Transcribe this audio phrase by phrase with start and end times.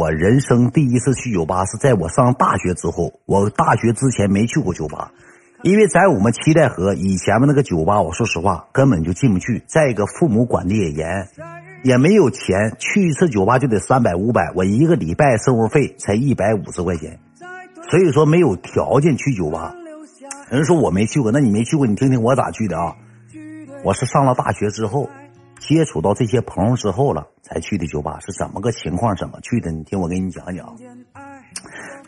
[0.00, 5.12] 我人生第一次去酒吧是在我上大学之后，我大学之前没去过酒吧，
[5.62, 9.62] 因为在我们七代河以前的那个酒吧，我说实话根本就进不去。
[9.66, 11.28] 再一个，父母管的也严，
[11.82, 17.18] 也没有钱，去一次酒吧就得三百五百，我一个礼拜生活费才一百五十块钱，
[17.90, 19.74] 所以说没有条件去酒吧。
[20.48, 22.96] 人说我没去过，那你没去过，你听听我咋去的啊？
[23.84, 25.10] 我是上了大学之后，
[25.60, 29.14] 接触到这些朋友之后了，才去的酒吧，是怎么个情况？
[29.14, 29.70] 怎么去的？
[29.70, 30.76] 你听我给你讲讲。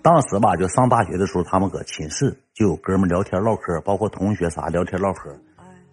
[0.02, 5.30] 当时吧，就上大学的时候，他们搁寝室就有哥们聊天唠嗑，包括同学啥聊天唠嗑。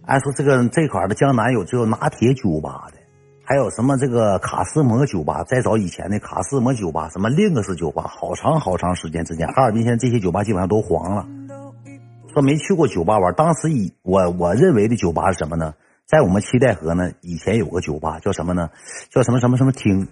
[0.05, 2.97] 按说这个这块的江南有只有拿铁酒吧的，
[3.43, 11.27] 还有什么这个卡斯摩酒吧，再早以前的卡斯摩酒吧，什么另个是酒吧，好长好长时间之前，哈尔滨现在这些酒吧基本上都黄了。
[12.33, 15.75] 说没去过酒吧玩，当时以我我认为的酒吧是什么呢？
[16.09, 18.71] 在我们七代河呢，以前有个酒吧叫什么呢？
[19.11, 20.07] 叫什么什么什么厅？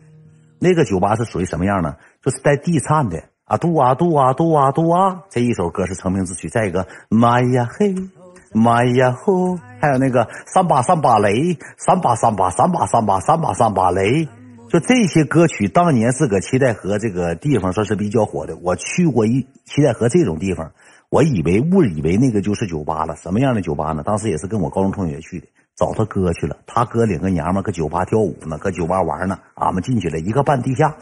[0.59, 1.95] 那个酒吧是属于什么样呢？
[2.21, 6.49] 就是带地颤的啊，嘟啊嘟啊嘟啊嘟啊，这一首歌是成名之曲。
[6.49, 7.95] 再一个，妈呀嘿，
[8.54, 14.27] 妈呀吼，还有那个三把三把雷，三把三把三把三把三把三把雷，
[14.70, 18.55] 就这些歌曲当年是搁七代河这个地方算是比较火的。
[18.57, 20.73] 我去过一七代河这种地方。
[21.09, 24.04] 我以为误以为那个就是酒吧了，什么样的酒吧呢？
[24.04, 26.57] 当时也是跟我高中同学去的，找他哥去了。
[26.65, 29.37] 他哥领个娘们搁酒吧跳舞呢，搁酒吧玩呢。
[29.53, 30.97] 俺们进去了，一个半地下，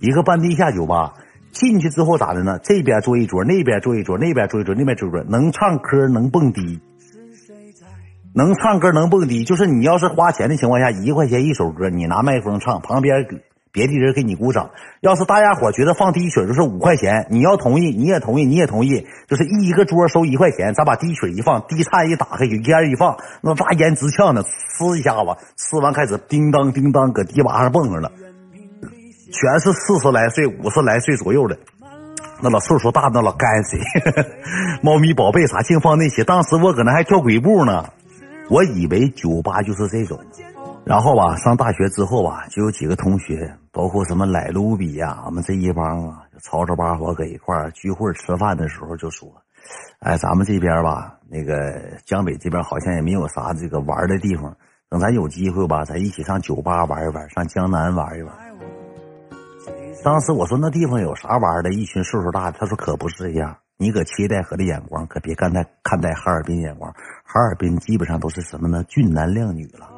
[0.00, 1.12] 一个半地下酒吧。
[1.52, 2.58] 进去之后咋的呢？
[2.62, 6.80] 这边坐一桌，那边坐一桌，那边坐一桌，那边坐一桌，能唱歌，能蹦迪，
[8.34, 9.44] 能唱歌，能蹦迪。
[9.44, 13.26] 就是你要是花钱的情况下，一块钱一首歌，你拿麦克风唱，旁边。
[13.72, 14.70] 别的人给你鼓掌，
[15.00, 24.42] 要是大家伙觉得放第一曲就是五块钱，你要同意，你也同意，你也同意，就是一一个桌收一块钱，咱把第一曲一放，滴菜一打开，有烟一放，那大烟直呛呢，
[24.78, 28.12] 呲一下子，吃完开始叮当叮当搁迪吧上蹦上了，
[29.32, 31.56] 全是四十来岁、五十来岁左右的，
[32.42, 33.78] 那老岁数大那老干谁，
[34.84, 37.88] 猫咪宝贝啥净放那些，当时我搁那还跳鬼步呢，
[38.50, 40.18] 我以为酒吧就是这种。
[40.84, 49.28] 然后吧，上大学之后吧，就有几个同学，包括什么莱卢比呀，我们这一帮啊，就吵吵巴火搁一块儿聚会吃饭的时候就说
[50.00, 54.54] ：“哎，咱们这边吧，那个江北这边好像也没有啥这个玩的地方，
[54.90, 58.34] 等咱有机会吧，咱一起上酒吧玩一玩，上江南玩一玩。”
[60.04, 61.72] 当时我说那地方有啥玩的？
[61.72, 66.92] 一群岁数大的，他说可不是这样，你搁七代河的眼光可别看待看待哈尔滨眼光，
[67.24, 68.82] 哈尔滨基本上都是什么呢？
[68.88, 69.88] 俊男靓女了。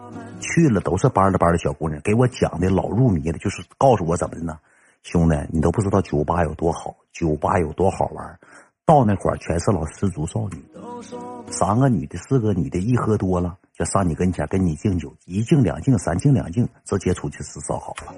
[0.40, 4.58] 去了都是班的班的小姑娘，给我讲的老入迷了，就是告诉我怎么的呢？
[5.02, 8.38] 兄弟，你都不知道酒吧有多好，酒吧有多好玩。
[8.86, 10.62] 到那会儿全是老失足少女，
[11.50, 18.14] 三个女的，四个女的，一喝多了就上你跟前跟你敬酒，一敬两敬三敬两敬，直接出去吃烧烤了。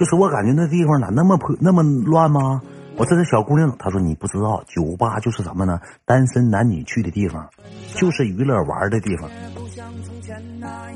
[0.00, 2.62] 就是我感觉那地方咋那么破那么乱吗？
[2.96, 5.78] 我这个小姑娘，她说你不知道，酒吧就是什么呢？
[6.06, 7.46] 单身男女去的地方，
[7.94, 9.28] 就是娱乐玩的地方。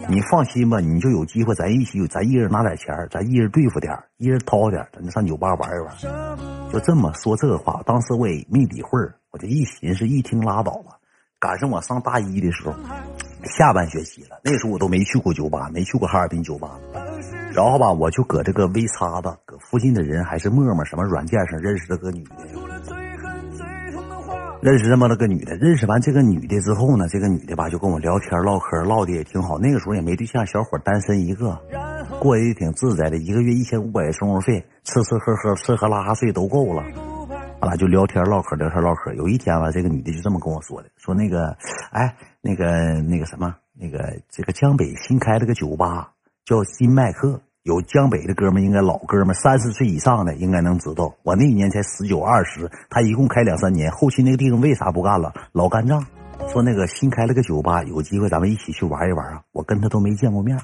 [0.08, 5.94] 你放心吧，你就有机会，咱一起，咱一人拿点钱，咱一人对付点，一人掏点，咱就上酒吧玩一玩。
[6.72, 8.98] 就这么说这话，当时我也没理会
[9.32, 10.96] 我就一寻思，一听拉倒吧。
[11.38, 12.72] 赶上我上大一的时候，
[13.58, 16.70] 下半学期了，那时候我都没去过酒吧，没去过哈尔滨酒吧。
[17.54, 22.34] 然后吧，我就搁这个微叉子，搁附近的人还是陌陌什么软件上认识了个女的。
[24.60, 29.56] 认识这么了个女的，认识完这个女的之后呢，这个女的吧就跟我聊天唠嗑，唠的也挺好。
[29.58, 31.56] 那个时候也没对象，小伙单身一个，
[32.18, 36.82] 过得也挺自在的，一个月一千五百生活费，吃吃喝喝，吃喝拉撒睡都够了。
[37.60, 39.14] 啊就聊天唠嗑，聊天唠嗑。
[39.14, 41.56] 有一天吧，这个女的就这么跟我说的，说那个，
[41.92, 46.13] 哎，那个那个什么，那个这个江北新开了个酒吧，
[46.44, 47.40] 叫新麦克。
[47.62, 51.14] 有江北的哥们，应该老哥们，三十岁以上的应该能知道。
[51.22, 55.32] 我那一年才十九二十，他一共开两三年，后期那个地方为啥不干了？
[55.52, 56.04] 老干仗。
[56.48, 59.40] 说那个新开了个酒吧，有机会咱们一起去玩一玩啊！
[59.52, 60.58] 我跟他都没见过面。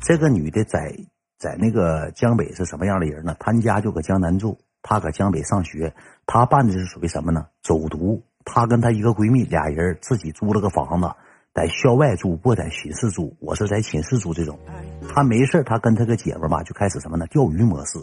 [0.00, 0.96] 这个女的在
[1.38, 3.36] 在那个江北是什么样的人呢？
[3.38, 5.92] 她家就搁江南住，她搁江北上学，
[6.26, 7.48] 她办的是属于什么呢？
[7.62, 8.22] 走读。
[8.44, 11.10] 她跟她一个闺蜜俩人自己租了个房子。
[11.56, 13.34] 在校外住，不在寝室住。
[13.40, 14.58] 我是在寝室住这种。
[15.08, 17.26] 他没事他跟他个姐们吧就开始什么呢？
[17.28, 17.98] 钓鱼模式。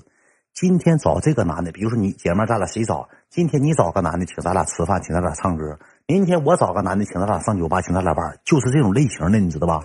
[0.56, 3.08] 今天找这个男的，比如说你姐们咱俩谁找？
[3.30, 5.78] 今天你找个男的，请咱俩吃饭，请咱俩唱歌。
[6.08, 9.84] 明天我找个男的，请咱俩上酒吧，请咱俩玩，就是这种类型的，你知道吧？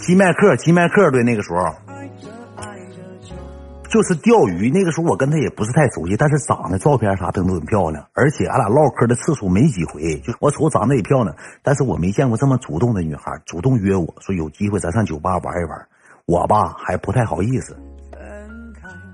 [0.00, 1.89] 吉麦克，吉麦克对那个时候。
[3.90, 11.34] 就是钓鱼，那个时候我跟他也不是太熟悉，但是长得照片啥的都很漂亮，而且俺俩唠嗑的次数没几回，就我瞅长得也漂亮，
[11.64, 15.86] 但是我没见过这么主动的女孩，主动约我说有机会咱上酒吧玩一玩。
[16.24, 17.76] 我吧还不太好意思，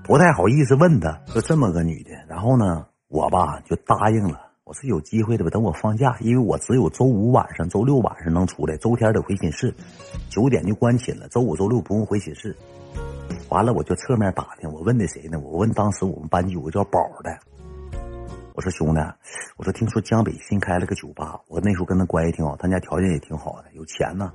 [0.03, 2.11] 不太好意思问他，就这么个女的。
[2.29, 4.39] 然后呢，我吧就答应了。
[4.63, 5.49] 我是有机会的吧？
[5.49, 9.73] 等我放假，因为我只有周五晚上、周六晚上能出来，周天得回寝室，
[10.29, 11.27] 九点就关寝了。
[11.29, 12.55] 周五、周六不用回寝室。
[13.49, 15.39] 完了，我就侧面打听，我问的谁呢？
[15.39, 17.39] 我问当时我们班级有个叫宝的，
[18.53, 18.99] 我说兄弟，
[19.55, 24.31] 我说听说江北新开了个酒吧，我那时候跟他关系挺好，他家条件也挺好的，有钱呢。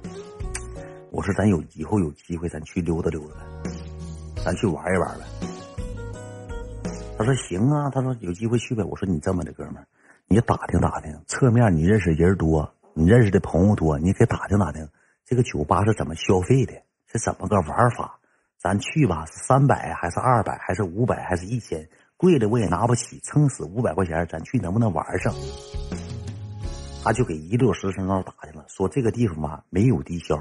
[1.11, 3.71] 我说咱有以后有机会，咱去溜达溜达呗，
[4.45, 5.25] 咱去玩一玩呗。
[7.19, 8.83] 他说行啊，他说有机会去呗。
[8.83, 9.87] 我说你这么的哥们儿。
[10.27, 14.89] 你打听打听，侧面你认识人多，你认识的朋友多，你给打听打听，
[15.27, 16.73] 这个酒吧是怎么消费的，
[17.07, 18.19] 是怎么个玩法？
[18.63, 21.85] 咱去吧，是三百还是二百还是五百还是一千？
[22.17, 25.35] 贵的我也拿不起，撑死五百块钱，咱去能不能玩上？
[27.03, 30.37] 他就给一溜十三号打去了，说这个地方吧没有低消。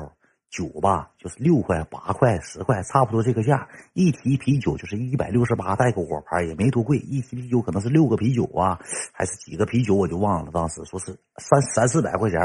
[0.52, 3.70] 酒吧就是六块、八块、十块，差不多这个价。
[3.94, 6.98] 一提啤酒就是一百六十八，带个果盘也没多贵。
[6.98, 8.78] 一提啤酒可能是六个啤酒啊，
[9.14, 10.52] 还是几个啤酒，我就忘了。
[10.52, 12.38] 当时说是三三四百块钱，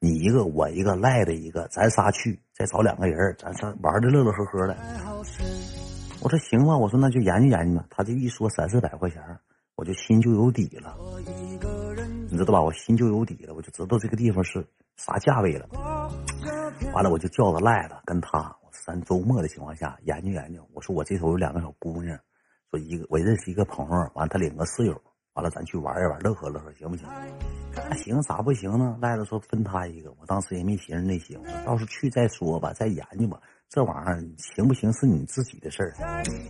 [0.00, 4.76] 你一个我一个赖的一个，咱仨去，再找两个人，咱仨玩的乐乐呵呵的。
[6.20, 7.86] 我说行吧，我说那就研究研究吧。
[7.88, 9.22] 他这一说三四百块钱，
[9.76, 10.96] 我就心就有底了，
[12.28, 12.60] 你知道吧？
[12.60, 14.66] 我心就有底了，我就知道这个地方是
[14.96, 15.68] 啥价位了。
[16.90, 20.66] 完了，我就叫个赖子跟他，咱周末的情况下研究研究。
[20.74, 22.18] 我说我这头有两个小姑娘，
[22.70, 25.00] 说一个我认识一个朋友，完了他领个室友，
[25.34, 27.08] 完了咱去玩一玩，乐呵乐呵，行不行？
[27.74, 28.98] 那行，咋不行呢？
[29.00, 33.40] 赖子说分他一个，我当时也没寻思那些，到时候去再说吧，再研究吧。
[33.68, 35.94] 这玩意儿行不行是你自己的事儿。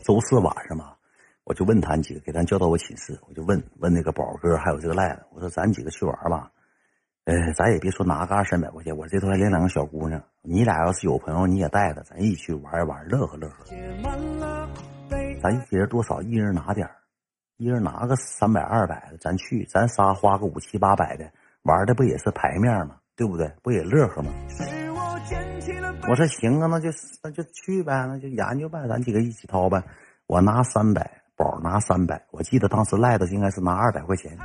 [0.02, 0.94] 周四晚上嘛，
[1.44, 6.50] 我就问他几个，给咱叫到我寝室，我就问问那个宝哥还有这个赖子，我说咱几个去玩吧。
[7.24, 10.20] 呃，咱也别说拿个二三百块钱，我这头还领两个小姑娘。
[10.42, 13.64] 你俩要是有朋友，你也带着，咱一起去玩一玩，乐呵乐呵。
[15.40, 16.20] 咱一人多少？
[16.22, 16.88] 一人拿点
[17.58, 21.30] 一人拿个三百二百的，咱去，咱仨花个五七八百的，
[21.62, 22.96] 玩的不也是牌面吗？
[23.14, 23.52] 对不对？
[23.62, 24.32] 不也乐呵吗？
[26.08, 26.88] 我说行啊，那就
[27.22, 29.80] 那就去呗，那就研究呗，咱几个一起掏呗。
[30.26, 34.36] 我拿三百，宝拿三百，我记得当时赖的应该是拿二百块钱。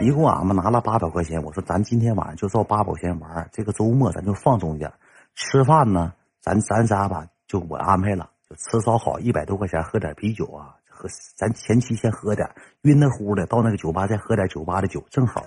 [0.00, 4.92] 一共俺们拿了八百块钱，我说咱今天晚上就照八百块钱玩，这个周末咱就放纵点。
[5.34, 12.48] 吃饭呢，咱咱仨吧，就我安排了，就吃烧烤一百多块钱，喝点啤酒啊，喝咱前期先喝点，
[12.82, 15.44] 晕的乎的，到那个酒吧再喝点酒吧的酒，正好。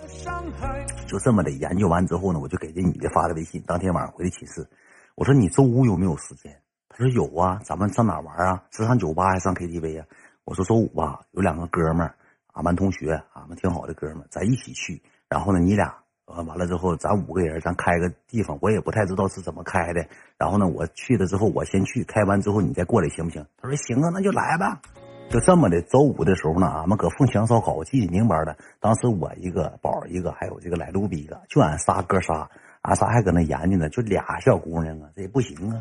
[1.08, 4.68] 就这么的研究完之后呢，我就给这女的发了微信，当天晚上回的寝室，
[5.16, 6.60] 我说你周五有没有时间？
[6.90, 8.64] 她说有啊，咱们上哪玩啊？
[8.72, 10.06] 是上酒吧还是上 KTV 啊？
[10.46, 12.16] 我说周五吧，有两个哥们儿。
[12.58, 15.00] 俺班同学，俺们挺好的哥们，咱一起去。
[15.30, 15.94] 然后呢，你俩
[16.26, 20.04] 呃完了之后，咱五个人，咱开个地方，我也不太知道是怎么开的。
[20.40, 23.46] 然后呢，我去了之后，我先去，开完之后你再过来，行不行？
[23.62, 24.82] 他说行啊，那就来吧。
[25.30, 28.58] 就这么的，周五的时候呢，俺们搁凤翔烧烤，我记得明白的。
[28.80, 32.50] 当时我一个宝一个，还有这个来路比一个，就俺仨哥仨，
[32.82, 35.80] 俺仨还搁那研究呢，就俩小姑娘啊，这也不行啊，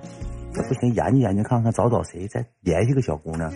[0.53, 3.51] 这不行，研究研究看看，找找谁再联系个小姑娘。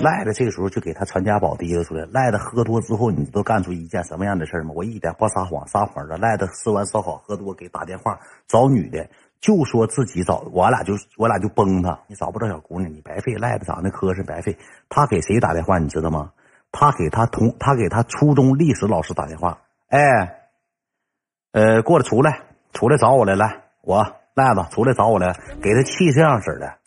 [0.00, 2.06] 赖子这个时候就给他传家宝提溜出来。
[2.10, 4.72] 赖子喝多之后，你知道干出一件什么样的事儿吗？
[4.74, 6.16] 我一点不撒谎，撒谎的。
[6.16, 8.18] 赖子吃完烧烤喝多，给打电话
[8.48, 9.08] 找女的，
[9.40, 12.00] 就说自己找我俩就我俩就崩他。
[12.06, 13.34] 你找不着小姑娘，你白费。
[13.34, 14.56] 赖子长得磕碜，白费。
[14.88, 15.78] 他给谁打电话？
[15.78, 16.32] 你知道吗？
[16.72, 19.58] 他给他同他给他初中历史老师打电话。
[19.88, 20.00] 哎，
[21.52, 26.79] 呃，过来出来，出来找我来，来，我赖子出来找我来，给他气这样式的。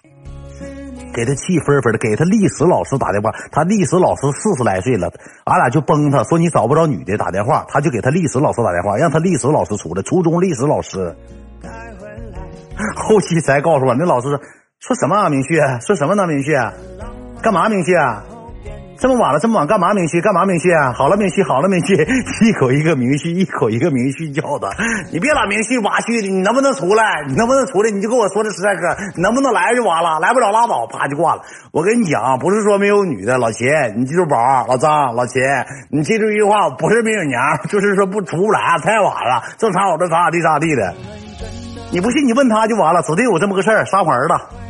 [1.13, 5.11] 给他气愤愤的，给他历史老师打电话，他历史老师四十来岁了，
[5.45, 11.15] 俺俩就崩他，说你找不着女的打电话，他就给他历史老师打电话，让他历史老师出来，初中历史老师。
[12.97, 14.39] 后期才告诉我，那老师说
[14.79, 15.29] 说什么啊？
[15.29, 16.27] 明旭说什么呢？
[16.27, 16.53] 明旭
[17.41, 17.69] 干嘛？
[17.69, 18.23] 明旭啊？
[19.03, 19.93] 这么晚了，这么晚干嘛？
[19.93, 20.45] 明旭干嘛？
[20.45, 21.93] 明旭好了，明旭好了，明旭
[22.47, 24.69] 一口一个明旭，一口一个明旭叫的。
[25.11, 27.03] 你别老明旭挖旭的，你能不能出来？
[27.27, 27.91] 你能不能出来？
[27.91, 31.41] 你就跟我说这实在哥，你能不能来就完了，来不了拉倒，啪就挂了。
[31.73, 33.67] 我跟你讲，不是说没有女的，老秦，
[33.97, 34.37] 你记住宝，
[34.69, 35.43] 老张，老秦，
[35.89, 40.93] 你记住一句话，不是没有娘， 就是说不出不来，太晚了，正常我这咋咋地咋地的。
[41.91, 44.62] 你不信你问他就完了，指定有这么个事儿，撒谎儿子。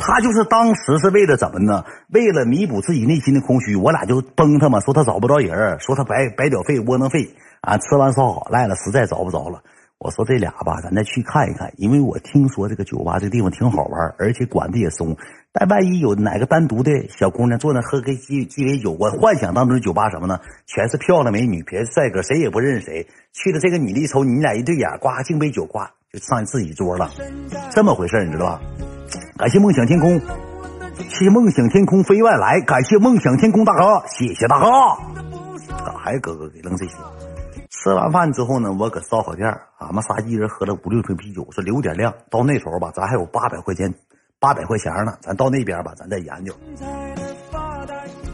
[0.00, 1.84] 他就是当时是为了怎么呢？
[2.08, 7.76] 为了弥补自己内心的空虚，我俩就崩他嘛，说他找不着人，说他白白屌费窝囊费啊！
[7.76, 9.62] 吃完烧烤赖了，实在找不着了。
[9.98, 15.14] 我说这俩吧，咱再去看一看，因为我听说这个酒吧这地方挺好玩，而且管的也松。
[15.52, 20.40] 但万一有哪个单独的小姑娘坐那喝个鸡鸡尾酒，我幻想当中的酒吧什么呢？
[20.64, 23.06] 全是漂亮美女，别是帅哥，谁也不认识谁。
[23.34, 25.80] 去了这个女的一瞅，你俩一对眼，呱敬杯酒，呱
[26.10, 27.10] 就上自己桌了，
[27.70, 28.60] 这么回事你知道吧？
[29.36, 30.20] 感谢梦想天空，
[31.08, 34.66] 谢梦想天空飞外来，感谢梦想天空大哥，谢谢大哥。
[35.84, 36.96] 咋还，哥哥给扔这些？
[37.70, 39.48] 吃完饭之后呢，我搁烧烤店，
[39.78, 42.12] 俺们仨一人喝了五六瓶啤酒，说留点量。
[42.30, 43.94] 到那时候吧，咱还有八百块钱，
[44.38, 46.52] 八百块钱呢，咱到那边吧，咱再研究。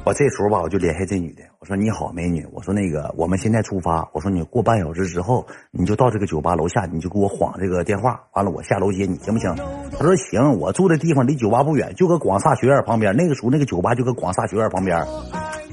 [0.06, 9.52] 我这时候吧，我就联系这女的，我说你好，美女，我说那个我们现在出发，我说你过半小时之后，你就到这个酒吧楼下，你就给我晃这个电话，完了我下楼接你，行不行？
[9.98, 15.04] 他说行，我住的地方离酒吧不远，就搁广厦学院旁边，那个时候那个酒吧就搁广厦学院旁边，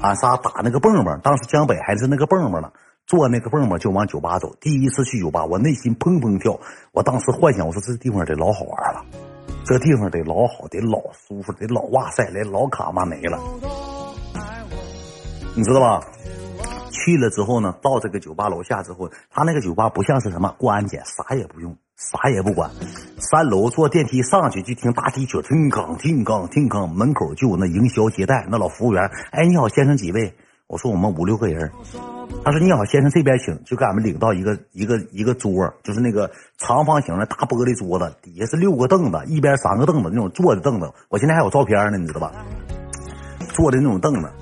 [0.00, 2.72] 俺仨打那个蹦蹦，当时江北还是那个蹦蹦呢，
[3.06, 4.52] 坐那个蹦蹦就往酒吧走。
[4.60, 6.58] 第一次去酒吧，我内心砰砰跳，
[6.90, 9.04] 我当时幻想，我说这地方得老好玩了，
[9.64, 13.38] 这地方得老好，得老舒服，得老哇塞，得老卡嘛没了。
[15.56, 16.00] 你知道吧？
[16.90, 22.70] 去了之后呢，到这个酒吧楼下之后，他那个酒吧不像是什么过安检，啥也不用，啥也不管。
[23.18, 29.02] 三楼坐电梯上去就听大提曲，听吭听吭听吭，门口就有那营销接待那老服务员。
[29.32, 30.34] 哎，你好，先生几位？
[30.66, 31.70] 我说我们五六个人。
[32.42, 40.90] 他说你好，先生这边请，就给俺们领到一个一个一个桌，就是那个长方形的大玻璃桌子，底下是六个凳子，一边三个凳子那种坐的凳子。
[41.10, 42.32] 我现在还有照片呢，你知道吧？
[43.50, 44.32] 坐的那种凳子。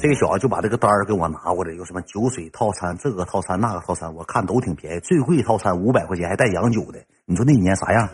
[0.00, 5.00] 这个小子就把这个单儿给我拿过来，有什么酒水套餐、这个套餐、那个套餐，我看都挺便宜。
[5.00, 7.00] 最贵套餐五百块钱，还带洋酒的。
[7.24, 8.08] 你说那年啥样？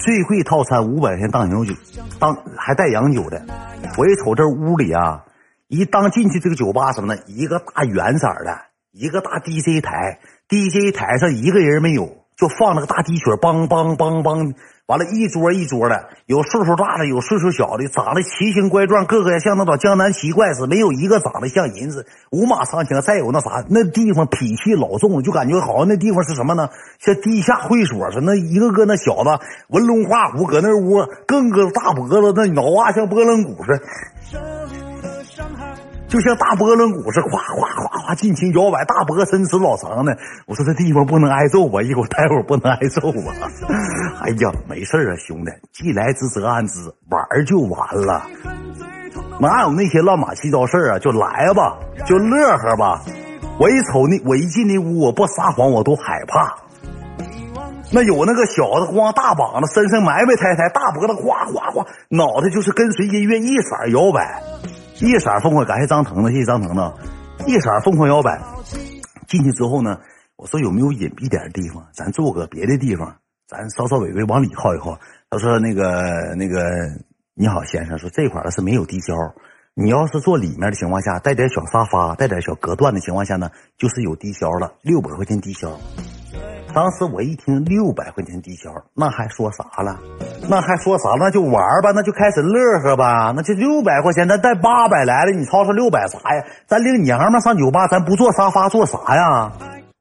[0.00, 1.74] 最贵套餐五百块钱当洋酒，
[2.18, 3.46] 当还带洋酒的。
[3.96, 5.24] 我一瞅这屋里啊，
[5.68, 8.58] 一当进去这个酒吧什么的，一个大圆色的，
[8.90, 14.54] 一个大 DJ 台，DJ 台上一个人没有，就放那个大鸡曲，梆梆梆梆。
[14.86, 23.00] 完了，一桌一桌的，有岁数大的，有岁数小的，长得奇形怪状，个个像那种江南奇怪似，没有一个长得像人似的，五马长枪。
[23.00, 26.68] 再有那啥，那地方脾气老重，就感觉好像那地方是什么呢？
[26.98, 29.30] 像地下会所似的，那一个个那小子
[29.68, 33.80] 文龙画虎，搁那屋，更个大脖子，那脑瓜像拨浪鼓似的。
[36.14, 40.16] 就像大波轮鼓似的，哗哗哗哗尽情摇摆，大脖伸直老长的。
[40.46, 41.82] 我说这地方不能挨揍吧？
[41.82, 43.32] 一会儿待会儿不能挨揍吧？
[44.22, 46.78] 哎呀，没事啊，兄弟，既来之则安之，
[47.10, 48.22] 玩就完了，
[49.40, 51.00] 哪有那些乱码七糟事啊？
[51.00, 53.02] 就来吧，就乐呵吧。
[53.58, 56.54] 我一瞅那，我一进那屋，我不撒谎我都害怕。
[57.90, 64.40] 那有那个小子光大膀子，身上埋埋汰汰，大脖子哗哗哗，脑袋就是跟随音乐一色摇摆。
[65.00, 66.94] 一色凤凰，感谢张腾的，谢谢张腾的。
[67.46, 68.40] 一色凤凰摇摆，
[69.26, 69.98] 进去之后呢，
[70.36, 73.16] 我说有没有隐蔽点的地方，咱坐个别的地方，
[73.48, 74.98] 咱稍稍微微往里靠一靠。
[75.28, 76.62] 他说那个那个，
[77.34, 79.14] 你好先生，说这块儿是没有低消，
[79.74, 85.76] 你要是坐里面的情况下，带点小沙发，带点小隔断的情况下呢，就是有低消了，六百块钱低消。
[86.74, 89.96] 当时我一听六百块钱低消，那还说啥了？
[90.48, 91.10] 那还说啥？
[91.20, 93.32] 那就玩吧，那就开始乐呵吧。
[93.36, 96.44] 那就六百块钱，咱带八百来了，你吵吵六百啥呀？
[96.66, 99.52] 咱领娘们上酒吧，咱不坐沙发坐啥呀？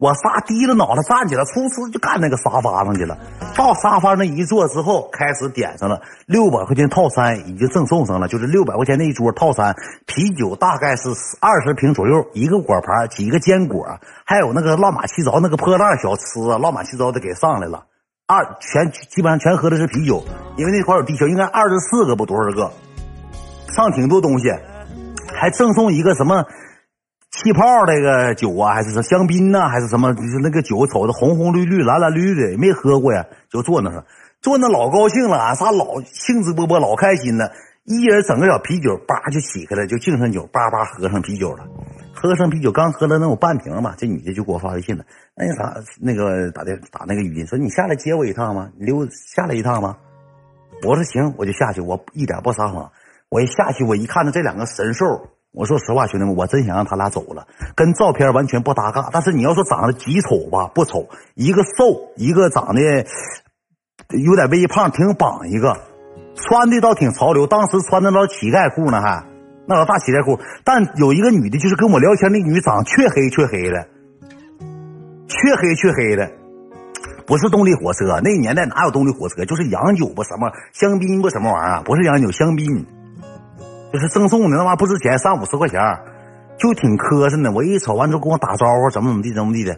[0.04, 3.18] 我仨低着脑袋站起来，嗖嗖就干那个沙发上去了。
[3.56, 9.74] 到沙发那一坐之后，开始点上了六百块钱套餐，已经赠送上了，就是六百块钱那一桌套餐，
[10.06, 11.08] 啤酒大概是
[11.40, 17.86] 二十瓶左右，一个果盘，几个坚果，还有那个乱码七糟那个破烂小吃，乱码七糟的给上来了。
[18.28, 20.22] 二全基本上全喝的是啤酒，
[20.58, 22.74] 因为那块有地球，应该二十四个不多少个，
[23.74, 24.50] 上挺多东西，
[25.34, 26.44] 还赠送一个什么。
[27.34, 30.13] 气泡那个酒啊，还是说香槟呐，还是什么？
[30.13, 33.25] 就是那个酒，瞅着红红绿绿、蓝蓝绿绿的，没喝过呀。
[33.50, 34.06] 就坐那上，
[34.40, 37.52] 坐那老高兴了，俺仨老兴致勃勃，老开心了。
[37.86, 41.66] 一人整个小啤酒，叭就起开了，就敬上酒，叭叭喝上啤酒了。
[42.13, 45.04] 喝上啤酒，刚喝了能有半瓶吧，这女的就给我发微信了。
[45.36, 48.70] 那啥，那个打电打那个语音说：“你下来接我一趟吗？
[48.78, 49.98] 你留下来一趟吗？”
[50.88, 52.92] 我说：“行，我就下去。”我一点不撒谎。
[53.30, 55.06] 我一下去，我一看到这两个神兽。
[55.54, 57.46] 我说实话，兄弟们，我真想让他俩走了，
[57.76, 59.10] 跟照片完全不搭嘎。
[59.14, 62.82] 但是你要说长得极丑吧，不丑，一个瘦，一个长得
[64.10, 65.78] 有点微胖，挺绑一个，
[66.34, 67.46] 穿的倒挺潮流。
[67.46, 69.24] 当时穿的那乞丐裤呢，还
[69.68, 70.42] 那老大乞丐裤。
[70.66, 73.88] 但有一个女的，就是跟我聊天那女，长黢黑黢黑的，
[75.28, 76.32] 黢黑黢黑的，
[77.28, 78.20] 不是动力火车。
[78.24, 79.46] 那年代哪有动力火车？
[79.46, 82.88] 就是洋酒吧什么香槟吧什么玩意儿，不是洋酒，香槟。
[83.94, 85.80] 就是赠送的那玩意儿不值钱，三五十块钱，
[86.58, 87.52] 就挺磕碜的。
[87.52, 89.78] 我一瞅完之后跟我打招呼，怎么怎么地，怎么地的。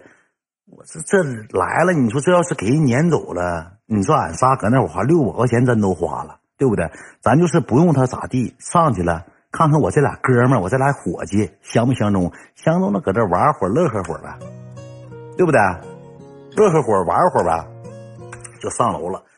[0.72, 6.90] 我这这来了，你说这要是给人撵走了，你说俺仨搁那我花六百块钱真都花了，对不对？
[7.20, 12.32] 咱就是不用他咋地，上去了看看我这俩哥们儿，我这俩伙计相不相中？
[12.56, 14.40] 相中了，搁这玩会儿，乐呵会儿呗，
[15.36, 15.60] 对不对？
[16.56, 17.68] 乐呵会儿，玩会儿呗。
[18.62, 19.22] 就上楼了。